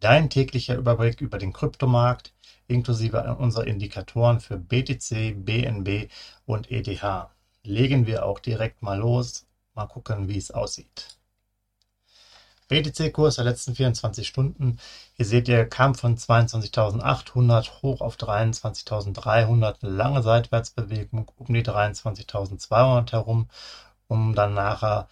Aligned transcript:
Dein 0.00 0.30
täglicher 0.30 0.76
Überblick 0.76 1.20
über 1.20 1.38
den 1.38 1.52
Kryptomarkt 1.52 2.32
inklusive 2.68 3.36
unserer 3.38 3.66
Indikatoren 3.66 4.40
für 4.40 4.58
BTC, 4.58 5.44
BNB 5.44 6.10
und 6.46 6.70
ETH. 6.70 7.02
Legen 7.64 8.06
wir 8.06 8.24
auch 8.24 8.38
direkt 8.38 8.82
mal 8.82 8.98
los. 8.98 9.46
Mal 9.74 9.86
gucken, 9.86 10.28
wie 10.28 10.38
es 10.38 10.50
aussieht. 10.50 11.18
BTC-Kurs 12.68 13.36
der 13.36 13.44
letzten 13.44 13.74
24 13.74 14.28
Stunden. 14.28 14.78
Hier 15.14 15.24
seht 15.24 15.48
ihr, 15.48 15.64
kam 15.64 15.94
von 15.94 16.16
22.800 16.16 17.82
hoch 17.82 18.02
auf 18.02 18.16
23.300. 18.16 19.82
Eine 19.82 19.90
lange 19.90 20.22
Seitwärtsbewegung 20.22 21.30
um 21.36 21.54
die 21.54 21.64
23.200 21.64 23.12
herum, 23.12 23.48
um 24.06 24.34
dann 24.34 24.52
nachher 24.52 25.08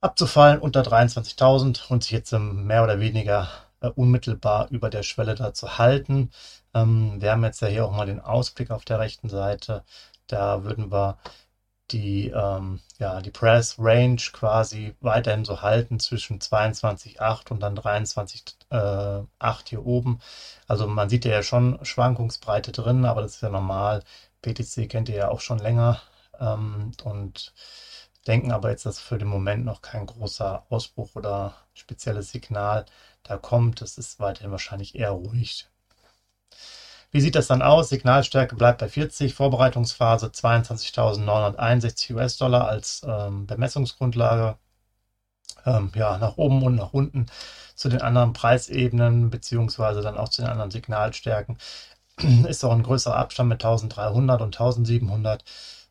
abzufallen 0.00 0.60
unter 0.60 0.82
23.000 0.82 1.88
und 1.88 2.04
sich 2.04 2.12
jetzt 2.12 2.32
mehr 2.32 2.84
oder 2.84 3.00
weniger 3.00 3.48
äh, 3.80 3.88
unmittelbar 3.88 4.68
über 4.70 4.90
der 4.90 5.02
Schwelle 5.02 5.34
da 5.34 5.54
zu 5.54 5.78
halten. 5.78 6.30
Ähm, 6.74 7.20
wir 7.20 7.32
haben 7.32 7.44
jetzt 7.44 7.60
ja 7.62 7.68
hier 7.68 7.84
auch 7.86 7.92
mal 7.92 8.06
den 8.06 8.20
Ausblick 8.20 8.70
auf 8.70 8.84
der 8.84 9.00
rechten 9.00 9.28
Seite. 9.28 9.84
Da 10.26 10.64
würden 10.64 10.92
wir 10.92 11.18
die, 11.90 12.28
ähm, 12.28 12.80
ja, 12.98 13.20
die 13.20 13.30
Press 13.30 13.76
Range 13.78 14.20
quasi 14.32 14.94
weiterhin 15.00 15.44
so 15.44 15.62
halten 15.62 16.00
zwischen 16.00 16.38
22,8 16.40 17.50
und 17.50 17.60
dann 17.60 17.78
23,8 17.78 19.22
äh, 19.40 19.68
hier 19.68 19.86
oben. 19.86 20.20
Also 20.66 20.86
man 20.86 21.08
sieht 21.08 21.24
ja 21.24 21.42
schon 21.42 21.78
Schwankungsbreite 21.82 22.72
drin, 22.72 23.04
aber 23.06 23.22
das 23.22 23.36
ist 23.36 23.42
ja 23.42 23.50
normal. 23.50 24.02
PTC 24.42 24.88
kennt 24.88 25.08
ihr 25.08 25.16
ja 25.16 25.28
auch 25.30 25.40
schon 25.40 25.58
länger 25.58 26.00
ähm, 26.40 26.92
und 27.04 27.54
denken 28.26 28.52
aber 28.52 28.70
jetzt, 28.70 28.86
dass 28.86 29.00
für 29.00 29.18
den 29.18 29.28
Moment 29.28 29.64
noch 29.64 29.82
kein 29.82 30.06
großer 30.06 30.64
Ausbruch 30.68 31.14
oder 31.16 31.54
spezielles 31.74 32.30
Signal 32.30 32.84
da 33.22 33.36
kommt. 33.36 33.82
Es 33.82 33.98
ist 33.98 34.20
weiterhin 34.20 34.50
wahrscheinlich 34.50 34.94
eher 34.94 35.10
ruhig. 35.10 35.68
Wie 37.10 37.20
sieht 37.20 37.36
das 37.36 37.46
dann 37.46 37.62
aus? 37.62 37.88
Signalstärke 37.88 38.54
bleibt 38.54 38.78
bei 38.80 38.88
40, 38.88 39.34
Vorbereitungsphase 39.34 40.26
22.961 40.26 42.14
US-Dollar 42.14 42.68
als 42.68 43.02
ähm, 43.06 43.46
Bemessungsgrundlage. 43.46 44.58
Ähm, 45.64 45.90
ja, 45.94 46.18
nach 46.18 46.36
oben 46.36 46.62
und 46.62 46.76
nach 46.76 46.92
unten 46.92 47.26
zu 47.74 47.88
den 47.88 48.02
anderen 48.02 48.32
Preisebenen, 48.32 49.30
beziehungsweise 49.30 50.02
dann 50.02 50.18
auch 50.18 50.28
zu 50.28 50.42
den 50.42 50.50
anderen 50.50 50.70
Signalstärken. 50.70 51.58
Ist 52.48 52.64
auch 52.64 52.72
ein 52.72 52.82
größerer 52.82 53.16
Abstand 53.16 53.48
mit 53.48 53.64
1300 53.64 54.42
und 54.42 54.54
1700. 54.60 55.44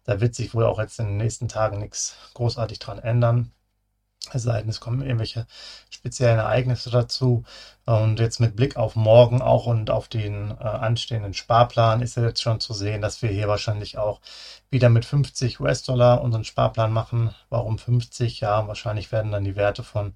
Da 0.03 0.21
wird 0.21 0.35
sich 0.35 0.53
wohl 0.53 0.65
auch 0.65 0.79
jetzt 0.79 0.99
in 0.99 1.07
den 1.07 1.17
nächsten 1.17 1.47
Tagen 1.47 1.79
nichts 1.79 2.15
großartig 2.33 2.79
dran 2.79 2.99
ändern. 2.99 3.51
Es 4.33 4.43
sei 4.43 4.61
denn, 4.61 4.69
es 4.69 4.79
kommen 4.79 5.01
irgendwelche 5.01 5.47
speziellen 5.89 6.39
Ereignisse 6.39 6.89
dazu. 6.89 7.43
Und 7.85 8.19
jetzt 8.19 8.39
mit 8.39 8.55
Blick 8.55 8.75
auf 8.75 8.95
morgen 8.95 9.41
auch 9.41 9.65
und 9.65 9.89
auf 9.89 10.07
den 10.09 10.51
äh, 10.51 10.63
anstehenden 10.63 11.33
Sparplan 11.33 12.01
ist 12.01 12.17
ja 12.17 12.23
jetzt 12.23 12.41
schon 12.41 12.59
zu 12.59 12.73
sehen, 12.73 13.01
dass 13.01 13.21
wir 13.21 13.29
hier 13.29 13.47
wahrscheinlich 13.47 13.97
auch 13.97 14.19
wieder 14.69 14.89
mit 14.89 15.05
50 15.05 15.59
US-Dollar 15.61 16.21
unseren 16.21 16.43
Sparplan 16.43 16.91
machen. 16.91 17.33
Warum 17.49 17.77
50? 17.77 18.41
Ja, 18.41 18.67
wahrscheinlich 18.67 19.11
werden 19.11 19.31
dann 19.31 19.45
die 19.45 19.55
Werte 19.55 19.83
von 19.83 20.15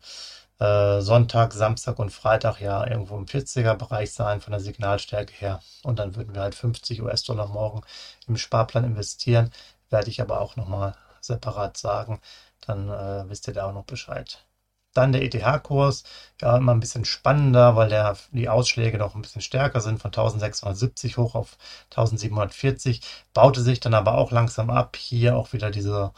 äh, 0.59 1.01
Sonntag, 1.01 1.53
Samstag 1.53 1.97
und 1.99 2.11
Freitag 2.11 2.59
ja 2.61 2.85
irgendwo 2.85 3.17
im 3.17 3.25
40er-Bereich 3.25 4.11
sein 4.11 4.41
von 4.41 4.51
der 4.51 4.59
Signalstärke 4.59 5.33
her. 5.33 5.61
Und 5.83 5.99
dann 5.99 6.15
würden 6.15 6.35
wir 6.35 6.41
halt 6.41 6.55
50 6.55 7.01
US-Dollar 7.01 7.47
morgen 7.47 7.81
im 8.27 8.37
Sparplan 8.37 8.83
investieren. 8.83 9.51
Werde 9.89 10.09
ich 10.09 10.21
aber 10.21 10.41
auch 10.41 10.55
nochmal 10.57 10.95
separat 11.21 11.77
sagen 11.77 12.19
dann 12.61 12.89
äh, 12.89 13.29
wisst 13.29 13.47
ihr 13.47 13.53
da 13.53 13.65
auch 13.65 13.73
noch 13.73 13.85
Bescheid. 13.85 14.45
Dann 14.93 15.13
der 15.13 15.23
ETH-Kurs, 15.23 16.03
ja, 16.41 16.57
immer 16.57 16.73
ein 16.73 16.81
bisschen 16.81 17.05
spannender, 17.05 17.75
weil 17.77 17.89
der, 17.89 18.17
die 18.31 18.49
Ausschläge 18.49 18.97
noch 18.97 19.15
ein 19.15 19.21
bisschen 19.21 19.41
stärker 19.41 19.79
sind, 19.79 20.01
von 20.01 20.09
1670 20.09 21.17
hoch 21.17 21.35
auf 21.35 21.57
1740, 21.91 23.01
baute 23.33 23.61
sich 23.61 23.79
dann 23.79 23.93
aber 23.93 24.15
auch 24.17 24.31
langsam 24.31 24.69
ab. 24.69 24.97
Hier 24.97 25.37
auch 25.37 25.53
wieder 25.53 25.71
diese 25.71 26.11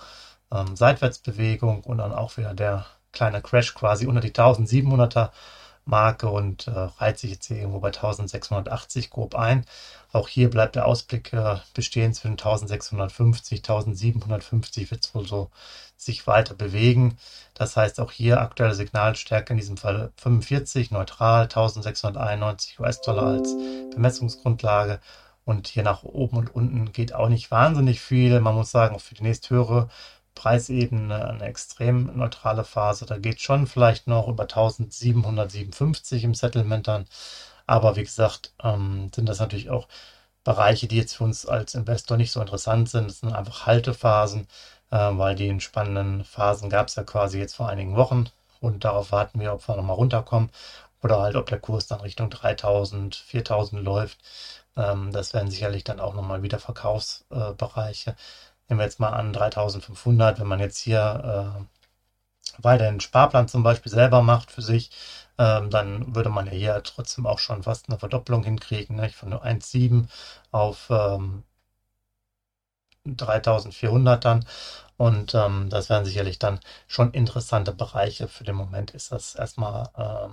ähm, 0.52 0.76
Seitwärtsbewegung 0.76 1.84
und 1.84 2.00
dann 2.00 2.14
auch 2.14 2.38
wieder 2.38 2.54
der 2.56 2.86
kleine 3.12 3.42
Crash 3.42 3.76
quasi 3.76 4.08
unter 4.08 4.22
die 4.22 4.32
1700er 4.32 5.32
Marke 5.86 6.30
und 6.30 6.68
äh, 6.68 6.72
reiht 6.72 7.20
sich 7.20 7.32
jetzt 7.32 7.48
hier 7.48 7.58
irgendwo 7.58 7.80
bei 7.80 7.90
1680 7.90 9.10
grob 9.10 9.36
ein. 9.36 9.66
Auch 10.12 10.28
hier 10.28 10.50
bleibt 10.50 10.76
der 10.76 10.86
Ausblick 10.86 11.34
äh, 11.34 11.58
bestehen 11.74 12.14
zwischen 12.14 12.34
1650, 12.34 13.60
1750 13.60 14.92
wird 14.92 15.06
es 15.06 15.16
wohl 15.16 15.28
so 15.28 15.50
sich 15.98 16.28
weiter 16.28 16.54
bewegen. 16.54 17.18
Das 17.54 17.76
heißt 17.78 18.00
auch 18.00 18.12
hier 18.12 18.42
aktuelle 18.42 18.76
Signalstärke 18.76 19.54
in 19.54 19.58
diesem 19.58 19.78
Fall 19.78 20.12
45, 20.18 20.92
neutral, 20.92 21.44
1691 21.44 22.80
US-Dollar 22.80 23.26
als 23.26 23.54
Bemessungsgrundlage. 23.94 25.00
Und 25.46 25.68
hier 25.68 25.84
nach 25.84 26.04
oben 26.04 26.38
und 26.38 26.56
unten 26.56 26.94
geht 26.94 27.14
auch 27.14 27.28
nicht 27.28 27.52
wahnsinnig 27.52 28.00
viel. 28.00 28.40
Man 28.40 28.56
muss 28.56 28.72
sagen, 28.72 28.96
auch 28.96 29.02
für 29.02 29.16
die 29.16 29.24
nächsthöhere 29.24 29.90
Preisebene 30.36 31.26
eine 31.26 31.46
extrem 31.46 32.16
neutrale 32.18 32.64
Phase. 32.64 33.06
Da 33.06 33.18
geht 33.18 33.42
schon 33.42 33.68
vielleicht 33.68 34.08
noch 34.08 34.28
über 34.28 34.44
1757 34.44 36.24
im 36.24 36.36
Settlement 36.36 36.88
dann. 36.88 37.06
Aber 37.68 37.96
wie 37.96 38.04
gesagt, 38.04 38.54
ähm, 38.64 39.12
sind 39.14 39.28
das 39.30 39.40
natürlich 39.40 39.70
auch 39.70 39.88
Bereiche, 40.44 40.88
die 40.88 40.98
jetzt 40.98 41.16
für 41.16 41.24
uns 41.24 41.46
als 41.46 41.76
Investor 41.76 42.18
nicht 42.18 42.32
so 42.32 42.42
interessant 42.42 42.90
sind. 42.90 43.10
Das 43.10 43.20
sind 43.22 43.34
einfach 43.34 43.66
Haltephasen, 43.66 44.48
äh, 44.92 44.98
weil 44.98 45.36
die 45.36 45.60
spannenden 45.62 46.24
Phasen 46.26 46.70
gab 46.70 46.88
es 46.88 46.96
ja 46.96 47.04
quasi 47.04 47.40
jetzt 47.40 47.56
vor 47.56 47.70
einigen 47.70 47.96
Wochen. 47.96 48.30
Und 48.60 48.86
darauf 48.86 49.12
warten 49.12 49.40
wir, 49.40 49.54
ob 49.54 49.68
wir 49.68 49.76
nochmal 49.76 49.96
runterkommen 49.98 50.50
oder 51.02 51.20
halt, 51.22 51.36
ob 51.36 51.48
der 51.48 51.60
Kurs 51.60 51.88
dann 51.88 52.02
Richtung 52.02 52.30
3000, 52.30 53.16
4000 53.16 53.84
läuft. 53.84 54.20
Ähm, 54.76 55.12
das 55.12 55.34
wären 55.34 55.50
sicherlich 55.52 55.84
dann 55.84 56.00
auch 56.00 56.14
nochmal 56.14 56.44
wieder 56.44 56.60
Verkaufsbereiche. 56.60 58.16
Nehmen 58.74 58.80
wir 58.80 58.86
jetzt 58.86 59.00
mal 59.00 59.14
an 59.14 59.34
3500, 59.34 60.40
wenn 60.40 60.48
man 60.48 60.60
jetzt 60.60 60.80
hier 60.80 61.62
äh, 61.62 62.64
weiter 62.64 62.88
einen 62.88 63.02
Sparplan 63.02 63.48
zum 63.48 63.62
Beispiel 63.62 63.92
selber 63.92 64.24
macht 64.24 64.50
für 64.50 64.64
sich, 64.64 64.90
ähm, 65.38 65.70
dann 65.70 66.16
würde 66.16 66.32
man 66.32 66.48
ja 66.48 66.54
hier 66.54 66.82
trotzdem 66.84 67.28
auch 67.28 67.38
schon 67.38 67.62
fast 67.62 67.88
eine 67.88 68.00
Verdopplung 68.00 68.44
hinkriegen, 68.44 68.96
ne? 68.96 69.12
von 69.12 69.32
1,7 69.32 70.08
auf 70.50 70.88
ähm, 70.90 71.44
3400 73.06 74.26
dann. 74.26 74.44
Und 74.98 75.36
ähm, 75.36 75.70
das 75.70 75.92
wären 75.92 76.06
sicherlich 76.06 76.40
dann 76.40 76.60
schon 76.88 77.12
interessante 77.12 77.74
Bereiche. 77.74 78.28
Für 78.28 78.44
den 78.44 78.56
Moment 78.56 78.90
ist 78.92 79.12
das 79.12 79.36
erstmal 79.36 79.90
äh, 79.96 80.30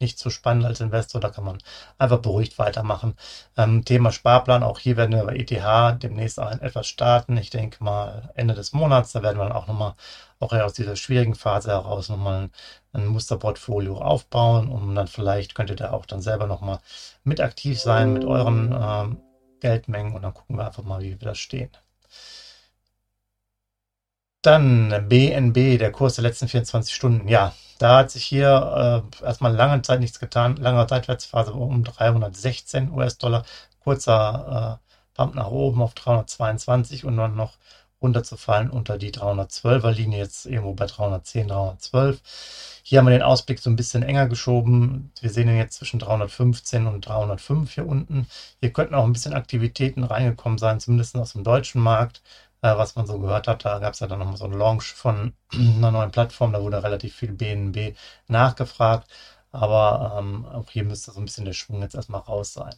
nicht 0.00 0.18
so 0.18 0.30
spannend 0.30 0.64
als 0.64 0.80
Investor. 0.80 1.20
Da 1.20 1.30
kann 1.30 1.44
man 1.44 1.58
einfach 1.98 2.18
beruhigt 2.20 2.58
weitermachen. 2.58 3.14
Ähm, 3.56 3.84
Thema 3.84 4.12
Sparplan, 4.12 4.62
auch 4.62 4.78
hier 4.78 4.96
werden 4.96 5.14
wir 5.14 5.24
bei 5.24 5.36
ETH 5.36 6.02
demnächst 6.02 6.40
auch 6.40 6.50
etwas 6.50 6.86
starten. 6.86 7.36
Ich 7.36 7.50
denke 7.50 7.82
mal 7.82 8.30
Ende 8.34 8.54
des 8.54 8.72
Monats, 8.72 9.12
da 9.12 9.22
werden 9.22 9.38
wir 9.38 9.44
dann 9.44 9.56
auch 9.56 9.66
nochmal, 9.66 9.94
auch 10.40 10.52
aus 10.52 10.72
dieser 10.72 10.96
schwierigen 10.96 11.34
Phase 11.34 11.70
heraus 11.70 12.08
nochmal 12.08 12.42
ein, 12.44 12.50
ein 12.92 13.06
Musterportfolio 13.06 13.98
aufbauen, 13.98 14.68
um 14.70 14.94
dann 14.94 15.08
vielleicht 15.08 15.54
könnt 15.54 15.70
ihr 15.70 15.76
da 15.76 15.92
auch 15.92 16.06
dann 16.06 16.22
selber 16.22 16.46
nochmal 16.46 16.78
mit 17.24 17.40
aktiv 17.40 17.80
sein 17.80 18.12
mit 18.12 18.24
euren 18.24 18.72
ähm, 18.72 19.20
Geldmengen 19.60 20.14
und 20.14 20.22
dann 20.22 20.34
gucken 20.34 20.56
wir 20.56 20.66
einfach 20.66 20.84
mal, 20.84 21.00
wie 21.00 21.20
wir 21.20 21.28
das 21.28 21.38
stehen. 21.38 21.70
Dann 24.42 25.08
BNB, 25.08 25.78
der 25.78 25.90
Kurs 25.92 26.14
der 26.14 26.22
letzten 26.22 26.48
24 26.48 26.94
Stunden. 26.94 27.28
Ja, 27.28 27.54
da 27.78 27.98
hat 27.98 28.10
sich 28.10 28.24
hier 28.24 29.04
äh, 29.22 29.24
erstmal 29.24 29.54
lange 29.54 29.82
Zeit 29.82 30.00
nichts 30.00 30.20
getan. 30.20 30.56
Lange 30.56 30.86
Seitwärtsphase 30.88 31.52
um 31.52 31.84
316 31.84 32.92
US-Dollar. 32.92 33.44
Kurzer 33.80 34.80
äh, 34.80 34.88
Pump 35.16 35.34
nach 35.34 35.48
oben 35.48 35.82
auf 35.82 35.94
322 35.94 37.04
und 37.04 37.16
dann 37.16 37.34
noch 37.34 37.54
runterzufallen 38.00 38.70
unter 38.70 38.98
die 38.98 39.12
312er 39.12 39.90
Linie, 39.90 40.18
jetzt 40.18 40.46
irgendwo 40.46 40.74
bei 40.74 40.86
310, 40.86 41.48
312. 41.48 42.20
Hier 42.84 42.98
haben 42.98 43.06
wir 43.06 43.10
den 43.10 43.22
Ausblick 43.22 43.58
so 43.58 43.68
ein 43.70 43.76
bisschen 43.76 44.02
enger 44.02 44.28
geschoben. 44.28 45.12
Wir 45.20 45.30
sehen 45.30 45.48
ihn 45.48 45.56
jetzt 45.56 45.78
zwischen 45.78 45.98
315 45.98 46.86
und 46.86 47.06
305 47.06 47.72
hier 47.72 47.86
unten. 47.86 48.28
Hier 48.60 48.72
könnten 48.72 48.94
auch 48.94 49.04
ein 49.04 49.12
bisschen 49.12 49.34
Aktivitäten 49.34 50.04
reingekommen 50.04 50.58
sein, 50.58 50.80
zumindest 50.80 51.16
aus 51.16 51.32
dem 51.32 51.44
deutschen 51.44 51.82
Markt 51.82 52.22
äh, 52.62 52.76
was 52.76 52.96
man 52.96 53.06
so 53.06 53.18
gehört 53.18 53.48
hat. 53.48 53.64
Da 53.64 53.78
gab 53.78 53.94
es 53.94 54.00
ja 54.00 54.06
dann 54.06 54.18
nochmal 54.18 54.36
so 54.36 54.44
einen 54.44 54.58
Launch 54.58 54.92
von 54.92 55.34
einer 55.52 55.90
neuen 55.90 56.10
Plattform, 56.10 56.52
da 56.52 56.62
wurde 56.62 56.82
relativ 56.82 57.14
viel 57.16 57.32
BNB 57.32 57.96
nachgefragt. 58.28 59.08
Aber 59.50 60.16
ähm, 60.18 60.44
auch 60.46 60.68
hier 60.70 60.84
müsste 60.84 61.10
so 61.10 61.20
ein 61.20 61.24
bisschen 61.24 61.46
der 61.46 61.54
Schwung 61.54 61.80
jetzt 61.80 61.94
erstmal 61.94 62.20
raus 62.20 62.52
sein. 62.52 62.74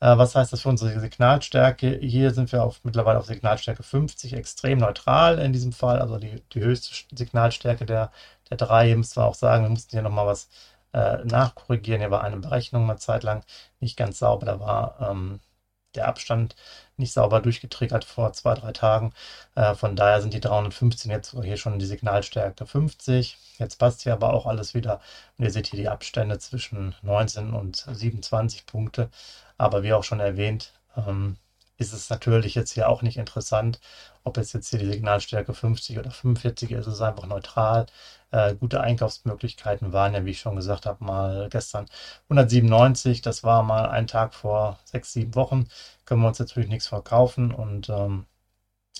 Äh, 0.00 0.16
was 0.16 0.34
heißt 0.34 0.52
das 0.52 0.62
für 0.62 0.68
unsere 0.70 0.98
Signalstärke? 1.00 1.98
Hier 2.00 2.32
sind 2.32 2.50
wir 2.52 2.62
auf, 2.64 2.80
mittlerweile 2.84 3.18
auf 3.18 3.26
Signalstärke 3.26 3.82
50, 3.82 4.32
extrem 4.34 4.78
neutral 4.78 5.38
in 5.38 5.52
diesem 5.52 5.72
Fall, 5.72 6.00
also 6.00 6.18
die, 6.18 6.42
die 6.52 6.60
höchste 6.60 6.94
Signalstärke 7.14 7.84
der, 7.86 8.10
der 8.50 8.56
drei. 8.56 8.86
Hier 8.86 8.96
müssen 8.96 9.16
wir 9.16 9.26
auch 9.26 9.34
sagen, 9.34 9.64
wir 9.64 9.70
mussten 9.70 9.90
hier 9.90 10.02
nochmal 10.02 10.26
was 10.26 10.48
äh, 10.92 11.24
nachkorrigieren. 11.24 12.00
Hier 12.00 12.10
war 12.10 12.24
eine 12.24 12.38
Berechnung 12.38 12.86
mal 12.86 12.98
zeitlang 12.98 13.44
nicht 13.80 13.96
ganz 13.96 14.18
sauber. 14.18 14.46
Da 14.46 14.60
war 14.60 15.10
ähm, 15.10 15.40
der 15.98 16.08
Abstand 16.08 16.56
nicht 16.96 17.12
sauber 17.12 17.40
durchgetriggert 17.40 18.04
vor 18.04 18.32
zwei, 18.32 18.54
drei 18.54 18.72
Tagen. 18.72 19.12
Äh, 19.54 19.74
von 19.74 19.96
daher 19.96 20.20
sind 20.22 20.34
die 20.34 20.40
315 20.40 21.10
jetzt 21.10 21.36
hier 21.42 21.56
schon 21.56 21.78
die 21.78 21.86
Signalstärke 21.86 22.66
50. 22.66 23.36
Jetzt 23.58 23.76
passt 23.78 24.02
hier 24.02 24.12
aber 24.12 24.32
auch 24.32 24.46
alles 24.46 24.74
wieder. 24.74 25.00
Und 25.36 25.44
ihr 25.44 25.50
seht 25.50 25.68
hier 25.68 25.78
die 25.78 25.88
Abstände 25.88 26.38
zwischen 26.38 26.94
19 27.02 27.54
und 27.54 27.86
27 27.90 28.66
Punkte. 28.66 29.10
Aber 29.58 29.82
wie 29.82 29.92
auch 29.92 30.04
schon 30.04 30.20
erwähnt, 30.20 30.72
ähm, 30.96 31.36
ist 31.78 31.92
es 31.92 32.10
natürlich 32.10 32.54
jetzt 32.54 32.72
hier 32.72 32.88
auch 32.88 33.02
nicht 33.02 33.16
interessant, 33.18 33.80
ob 34.24 34.36
es 34.36 34.52
jetzt 34.52 34.68
hier 34.70 34.78
die 34.80 34.90
Signalstärke 34.90 35.54
50 35.54 35.98
oder 35.98 36.10
45 36.10 36.72
ist. 36.72 36.86
Es 36.86 36.94
ist 36.94 37.00
einfach 37.02 37.26
neutral. 37.26 37.86
Äh, 38.30 38.56
gute 38.56 38.80
Einkaufsmöglichkeiten 38.80 39.92
waren 39.92 40.14
ja, 40.14 40.24
wie 40.24 40.32
ich 40.32 40.40
schon 40.40 40.56
gesagt 40.56 40.86
habe, 40.86 41.04
mal 41.04 41.48
gestern 41.50 41.86
197. 42.24 43.22
Das 43.22 43.44
war 43.44 43.62
mal 43.62 43.88
ein 43.88 44.06
Tag 44.06 44.34
vor 44.34 44.78
sechs, 44.84 45.12
sieben 45.12 45.34
Wochen. 45.34 45.68
Können 46.04 46.22
wir 46.22 46.28
uns 46.28 46.38
natürlich 46.40 46.68
nichts 46.68 46.88
verkaufen 46.88 47.52
und 47.52 47.88
ähm, 47.88 48.26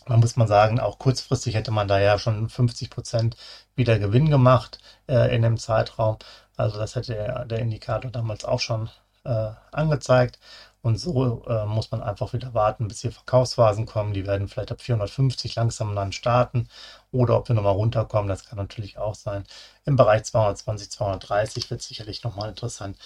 man 0.06 0.20
muss 0.20 0.36
man 0.36 0.48
sagen, 0.48 0.80
auch 0.80 0.98
kurzfristig 0.98 1.54
hätte 1.54 1.70
man 1.70 1.88
da 1.88 1.98
ja 2.00 2.18
schon 2.18 2.48
50 2.48 2.90
Prozent 2.90 3.36
wieder 3.76 3.98
Gewinn 3.98 4.30
gemacht 4.30 4.78
äh, 5.08 5.34
in 5.34 5.42
dem 5.42 5.58
Zeitraum. 5.58 6.18
Also 6.56 6.78
das 6.78 6.94
hätte 6.96 7.14
der, 7.14 7.44
der 7.44 7.58
Indikator 7.60 8.10
damals 8.10 8.44
auch 8.44 8.60
schon 8.60 8.88
äh, 9.24 9.50
angezeigt. 9.72 10.38
Und 10.88 10.96
so 10.96 11.44
äh, 11.46 11.66
muss 11.66 11.90
man 11.90 12.02
einfach 12.02 12.32
wieder 12.32 12.54
warten, 12.54 12.88
bis 12.88 13.02
hier 13.02 13.12
Verkaufsphasen 13.12 13.84
kommen. 13.84 14.14
Die 14.14 14.26
werden 14.26 14.48
vielleicht 14.48 14.72
ab 14.72 14.80
450 14.80 15.54
langsam 15.54 15.94
dann 15.94 16.12
starten. 16.12 16.66
Oder 17.12 17.36
ob 17.36 17.46
wir 17.48 17.54
nochmal 17.54 17.74
runterkommen, 17.74 18.26
das 18.26 18.46
kann 18.46 18.56
natürlich 18.56 18.96
auch 18.96 19.14
sein. 19.14 19.44
Im 19.84 19.96
Bereich 19.96 20.24
220, 20.24 20.90
230 20.90 21.70
wird 21.70 21.82
sicherlich 21.82 22.24
nochmal 22.24 22.48
interessant, 22.48 22.96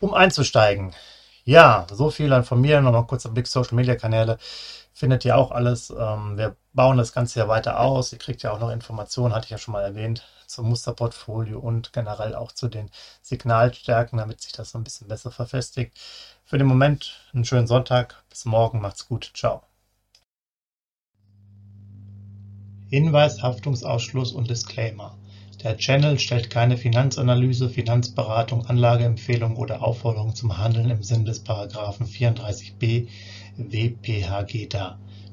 um 0.00 0.14
einzusteigen. 0.14 0.94
Ja, 1.44 1.86
so 1.92 2.10
viel 2.10 2.30
dann 2.30 2.42
von 2.42 2.58
mir. 2.58 2.80
Nochmal 2.80 3.06
kurz 3.06 3.28
Blick 3.28 3.48
Social 3.48 3.74
Media 3.74 3.96
Kanäle. 3.96 4.38
Findet 4.94 5.26
ihr 5.26 5.36
auch 5.36 5.50
alles. 5.50 5.90
Ähm, 5.90 6.38
wir 6.38 6.56
bauen 6.72 6.96
das 6.96 7.12
Ganze 7.12 7.40
ja 7.40 7.48
weiter 7.48 7.80
aus. 7.80 8.14
Ihr 8.14 8.18
kriegt 8.18 8.42
ja 8.44 8.52
auch 8.52 8.60
noch 8.60 8.70
Informationen, 8.70 9.34
hatte 9.34 9.44
ich 9.44 9.50
ja 9.50 9.58
schon 9.58 9.72
mal 9.72 9.82
erwähnt, 9.82 10.26
zum 10.46 10.68
Musterportfolio 10.68 11.58
und 11.58 11.92
generell 11.92 12.34
auch 12.34 12.52
zu 12.52 12.68
den 12.68 12.90
Signalstärken, 13.22 14.18
damit 14.18 14.40
sich 14.40 14.52
das 14.52 14.70
so 14.70 14.78
ein 14.78 14.84
bisschen 14.84 15.08
besser 15.08 15.30
verfestigt. 15.30 15.98
Für 16.44 16.58
den 16.58 16.66
Moment 16.66 17.20
einen 17.32 17.44
schönen 17.44 17.66
Sonntag. 17.66 18.22
Bis 18.30 18.44
morgen. 18.44 18.80
Macht's 18.80 19.08
gut. 19.08 19.30
Ciao. 19.34 19.62
Hinweis, 22.88 23.42
Haftungsausschluss 23.42 24.32
und 24.32 24.48
Disclaimer. 24.48 25.18
Der 25.62 25.76
Channel 25.76 26.18
stellt 26.18 26.50
keine 26.50 26.76
Finanzanalyse, 26.76 27.68
Finanzberatung, 27.68 28.66
Anlageempfehlung 28.66 29.56
oder 29.56 29.82
Aufforderung 29.82 30.34
zum 30.34 30.56
Handeln 30.58 30.90
im 30.90 31.02
Sinne 31.02 31.24
des 31.24 31.40
Paragraphen 31.40 32.06
34b 32.06 33.08
WPHG 33.56 34.68
dar. 34.68 35.00